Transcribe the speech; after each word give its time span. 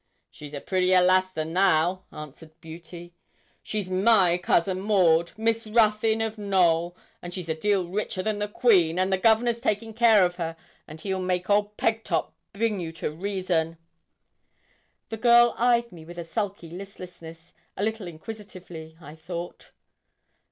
'She 0.31 0.47
is 0.47 0.53
a 0.55 0.59
prettier 0.59 0.99
lass 0.99 1.29
than 1.29 1.53
thou,' 1.53 2.01
answered 2.11 2.59
Beauty. 2.59 3.13
'She's 3.61 3.87
my 3.87 4.35
cousin 4.39 4.81
Maud 4.81 5.31
Miss 5.37 5.67
Ruthyn 5.67 6.21
of 6.21 6.39
Knowl 6.39 6.97
and 7.21 7.31
she's 7.35 7.49
a 7.49 7.53
deal 7.53 7.87
richer 7.87 8.23
than 8.23 8.39
the 8.39 8.47
Queen; 8.47 8.97
and 8.97 9.13
the 9.13 9.19
Governor's 9.19 9.61
taking 9.61 9.93
care 9.93 10.25
of 10.25 10.37
her; 10.37 10.55
and 10.87 10.99
he'll 11.01 11.19
make 11.21 11.51
old 11.51 11.77
Pegtop 11.77 12.31
bring 12.51 12.79
you 12.79 12.91
to 12.93 13.11
reason.' 13.11 13.77
The 15.09 15.17
girl 15.17 15.53
eyed 15.55 15.91
me 15.91 16.03
with 16.03 16.17
a 16.17 16.23
sulky 16.25 16.71
listlessness, 16.71 17.53
a 17.77 17.83
little 17.83 18.07
inquisitively, 18.07 18.97
I 18.99 19.13
thought. 19.13 19.69